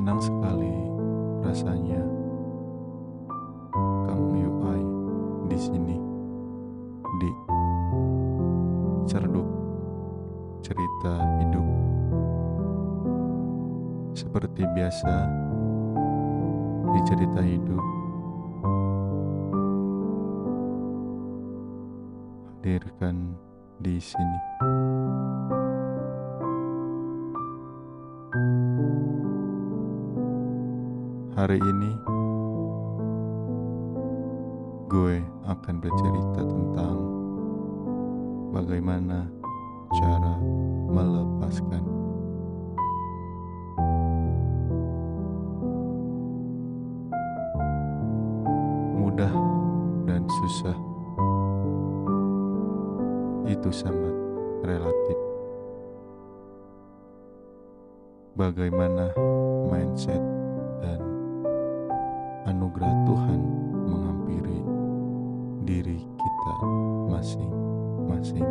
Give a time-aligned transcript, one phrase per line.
[0.00, 0.72] Senang sekali
[1.44, 2.00] rasanya
[4.08, 4.80] Kang UI
[5.52, 5.96] di sini
[7.20, 7.30] di
[9.04, 9.44] Cerdup
[10.64, 11.68] Cerita Hidup.
[14.16, 15.12] Seperti biasa
[16.96, 17.84] di cerita hidup
[22.56, 23.36] hadirkan
[23.84, 24.79] di sini.
[31.40, 31.92] Hari ini
[34.92, 35.16] gue
[35.48, 36.96] akan bercerita tentang
[38.52, 39.24] bagaimana
[39.88, 40.36] cara
[40.92, 41.80] melepaskan.
[49.00, 49.32] Mudah
[50.04, 50.76] dan susah
[53.48, 54.16] itu sangat
[54.60, 55.18] relatif.
[58.36, 59.08] Bagaimana
[59.72, 60.29] mindset
[62.50, 63.40] anugerah Tuhan
[63.86, 64.58] menghampiri
[65.62, 66.54] diri kita
[67.06, 68.48] masing-masing.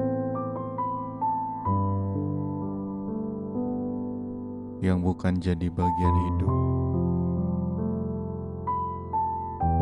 [4.80, 6.56] Yang bukan jadi bagian hidup,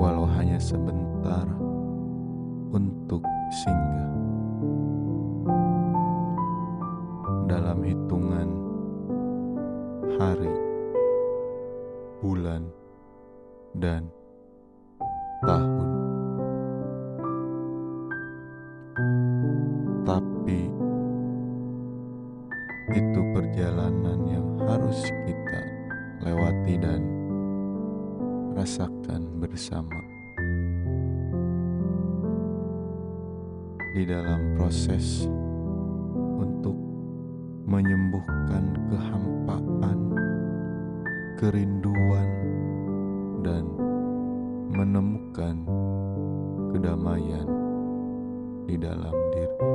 [0.01, 1.45] walau hanya sebentar
[2.73, 3.21] untuk
[3.61, 4.09] singgah.
[7.45, 8.49] Dalam hitungan
[10.17, 10.66] hari,
[13.77, 14.09] dan
[15.45, 15.89] tahun.
[20.01, 20.61] Tapi
[22.97, 25.61] itu perjalanan yang harus kita
[26.25, 27.01] lewati dan
[28.57, 29.99] rasakan bersama.
[33.93, 35.25] Di dalam proses
[36.37, 36.77] untuk
[37.65, 39.99] menyembuhkan kehampaan,
[41.35, 42.29] kerinduan,
[44.87, 45.67] menemukan
[46.71, 47.43] kedamaian
[48.63, 49.67] di dalam diri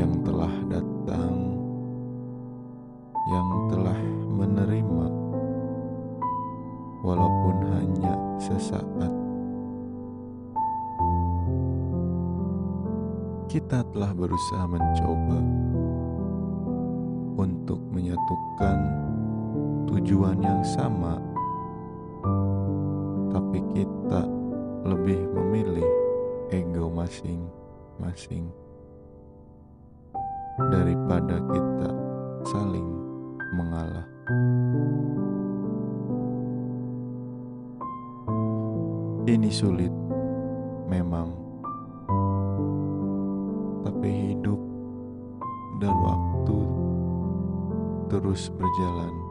[0.00, 1.60] yang telah datang,
[3.28, 4.00] yang telah
[4.32, 5.08] menerima,
[7.04, 9.12] walaupun hanya sesaat.
[13.52, 15.40] Kita telah berusaha mencoba
[17.36, 19.08] untuk menyatukan
[19.88, 21.16] tujuan yang sama,
[23.32, 24.28] tapi kita
[24.84, 25.88] lebih memilih
[26.52, 28.52] ego masing-masing
[30.68, 31.90] daripada kita
[32.44, 32.88] saling
[33.56, 34.06] mengalah.
[39.28, 39.92] Ini sulit,
[40.88, 41.32] memang,
[43.84, 44.60] tapi hidup
[45.84, 46.58] dan waktu
[48.08, 49.27] terus berjalan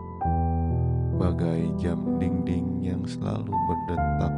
[1.17, 4.33] bagai jam dinding yang selalu berdetak.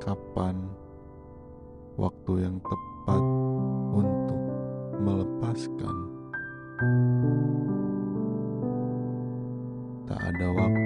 [0.00, 0.56] Kapan
[2.00, 3.22] waktu yang tepat
[3.92, 4.40] untuk
[5.04, 5.96] melepaskan?
[10.08, 10.77] Tak ada waktu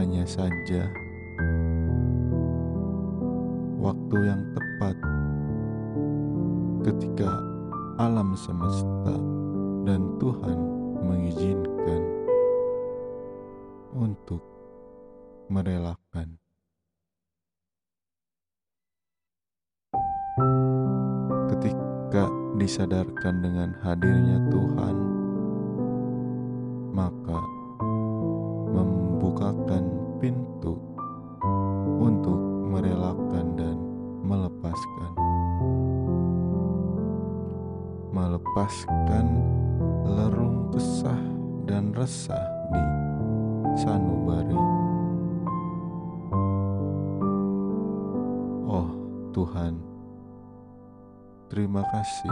[0.00, 0.88] Hanya saja
[3.76, 4.96] waktu yang tepat
[6.88, 7.28] ketika
[8.00, 9.12] alam semesta
[9.84, 10.56] dan Tuhan
[11.04, 12.00] mengizinkan
[13.92, 14.40] untuk
[15.52, 16.40] merelakan.
[21.52, 22.24] Ketika
[22.56, 24.96] disadarkan dengan hadirnya Tuhan,
[26.96, 27.60] maka
[28.70, 29.89] membukakan
[38.20, 39.26] Melepaskan
[40.04, 41.24] lerung kesah
[41.64, 42.84] dan resah di
[43.80, 44.60] sanubari.
[48.68, 48.92] Oh
[49.32, 49.80] Tuhan,
[51.48, 52.28] terima kasih.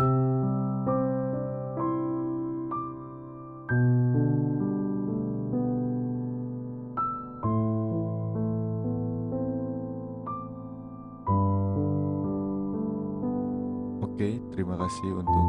[14.79, 15.47] Kasih untuk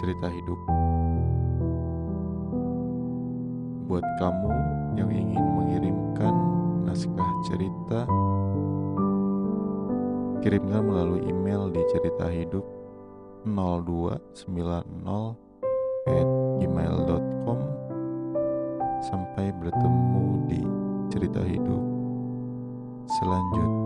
[0.00, 0.60] cerita hidup.
[3.86, 4.52] Buat kamu
[4.96, 6.34] yang ingin mengirimkan
[6.88, 8.08] naskah cerita,
[10.40, 12.64] kirimkan melalui email di cerita hidup
[13.44, 15.36] 0290
[16.08, 16.28] at
[16.64, 17.58] gmail.com
[19.02, 20.62] Sampai bertemu di
[21.10, 21.82] cerita hidup
[23.18, 23.81] selanjutnya